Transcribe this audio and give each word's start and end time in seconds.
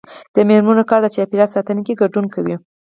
د 0.33 0.35
میرمنو 0.47 0.83
کار 0.89 0.99
د 1.03 1.07
چاپیریال 1.15 1.49
ساتنه 1.55 1.81
کې 1.85 1.99
ګډون 2.01 2.25
کوي. 2.33 2.55